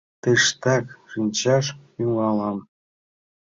[0.21, 2.57] Тыштак шинчаш тӱҥалам.